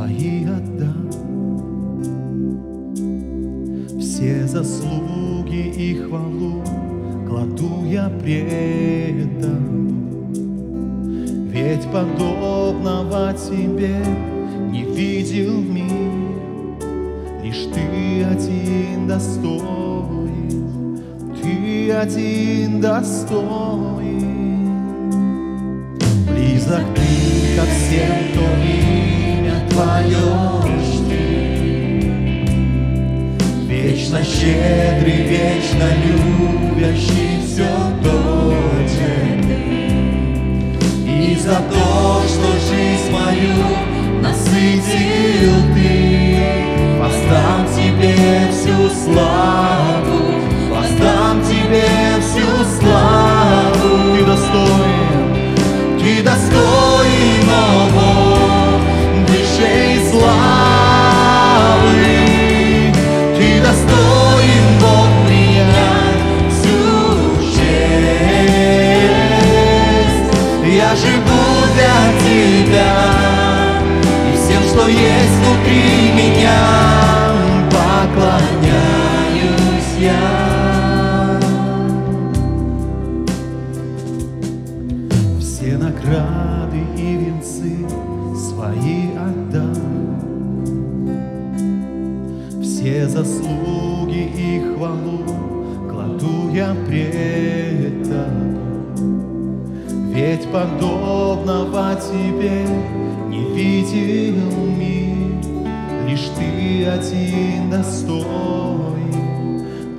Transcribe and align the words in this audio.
свои 0.00 0.44
отдам. 0.44 1.10
Все 4.00 4.46
заслуги 4.46 5.74
и 5.76 5.94
хвалу 5.94 6.62
кладу 7.28 7.84
я 7.84 8.08
предан. 8.08 9.90
Ведь 11.52 11.84
подобного 11.92 13.34
тебе 13.34 14.02
не 14.70 14.84
видел 14.84 15.60
мир, 15.60 16.12
Лишь 17.44 17.66
ты 17.74 18.24
один 18.24 19.06
достоин, 19.06 20.98
ты 21.42 21.92
один 21.92 22.80
достоин. 22.80 23.40
Близок 26.26 26.86
ты 26.94 27.56
ко 27.56 27.64
всем, 27.66 28.14
кто 28.32 28.59
Щедрый, 34.22 35.22
вечно 35.22 35.88
любящий 36.04 37.40
все 37.46 37.68
тот 38.02 38.54
ты. 38.86 39.12
И 41.10 41.36
за 41.36 41.56
то, 41.56 42.22
что 42.28 42.48
жизнь 42.68 43.10
мою 43.10 43.64
насытил 44.20 45.56
ты, 45.74 45.88
воздам 46.98 47.60
тебе 47.74 48.14
всю 48.50 48.78
славу, 48.90 49.59
есть 74.90 75.36
внутри 75.40 76.12
меня, 76.14 76.60
поклоняюсь 77.70 78.70
я. 80.00 81.38
Все 85.38 85.76
награды 85.76 86.80
и 86.96 87.16
венцы 87.16 87.72
свои 88.36 89.00
отдам. 89.16 89.90
Все 92.62 93.08
заслуги 93.08 94.22
и 94.36 94.60
хвалу 94.74 95.24
кладу 95.88 96.50
я 96.52 96.74
предан. 96.86 98.58
Ведь 100.12 100.46
подобного 100.50 101.94
тебе 101.94 102.66
не 103.30 103.44
видел 103.54 104.66
мир, 104.76 105.38
Лишь 106.08 106.28
ты 106.36 106.84
один 106.84 107.70
достоин, 107.70 108.16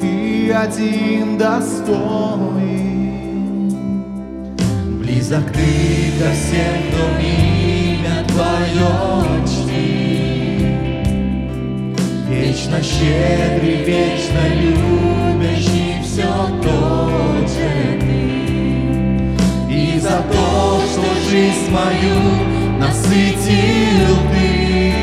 ты 0.00 0.52
один 0.52 1.36
достоин. 1.36 2.86
Близок 5.00 5.50
ты 5.52 6.12
ко 6.20 6.30
всем, 6.30 6.76
кто 6.88 7.02
имя 7.20 8.24
Твое 8.28 8.92
чтит. 9.44 10.76
Вечно 12.28 12.78
щедрый, 12.80 13.78
вечно 13.84 14.42
любящий 14.54 15.96
все 16.04 16.30
тот 16.62 17.48
же 17.50 17.70
ты. 18.00 18.20
И 19.68 19.98
за 19.98 20.22
то, 20.30 20.80
что 20.92 21.02
жизнь 21.28 21.68
мою 21.72 22.45
насытил 23.06 24.16
ты, 24.32 24.94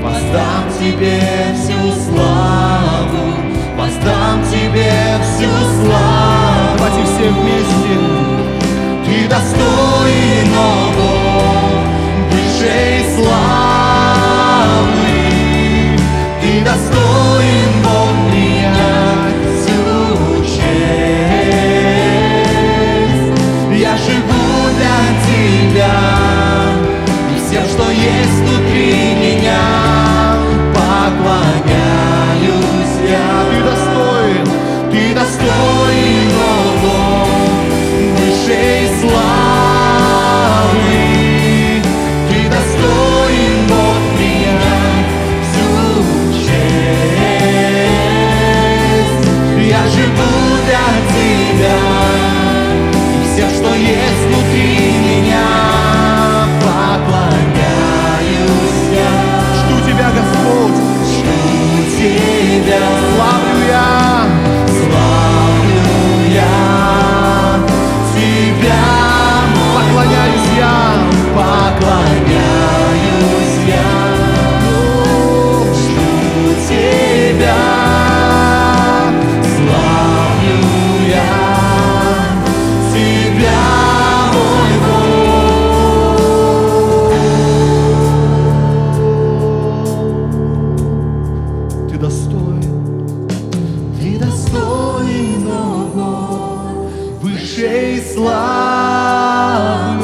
воздам 0.00 0.64
тебе 0.78 1.20
всю 1.54 1.92
славу, 2.00 2.31
славы. 98.12 100.02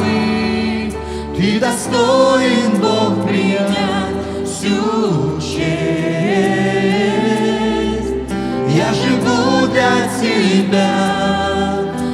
Ты 1.35 1.59
достоин, 1.59 2.79
Бог, 2.81 3.25
принять 3.25 4.15
всю 4.45 5.39
честь. 5.39 5.69
Я 8.75 8.93
живу 8.93 9.67
для 9.71 10.09
Тебя, 10.19 10.95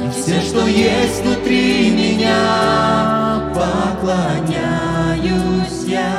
и 0.06 0.10
все, 0.10 0.40
что 0.40 0.66
есть 0.66 1.22
внутри 1.24 1.90
меня, 1.90 3.52
поклоняюсь 3.54 4.54
я. 5.86 6.14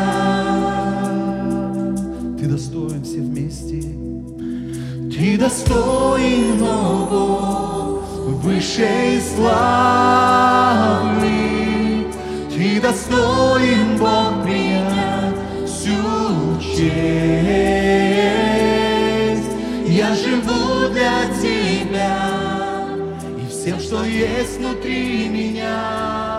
Ты 2.37 2.45
достоин 2.47 3.03
все 3.03 3.19
вместе. 3.19 3.81
Ты 5.09 5.37
достоин, 5.37 6.61
о 6.61 7.07
Бог, 7.09 7.76
высшей 8.27 9.21
славы. 9.21 10.07
Ты 12.53 12.81
достоин, 12.81 13.97
Бог, 13.97 14.43
принять 14.43 15.35
всю 15.65 16.59
честь. 16.59 16.87
Я 19.87 20.13
живу 20.15 20.89
для 20.91 21.25
Тебя, 21.41 22.17
и 23.41 23.47
всем, 23.49 23.79
что 23.79 24.03
есть 24.03 24.57
внутри 24.57 25.29
меня, 25.29 26.36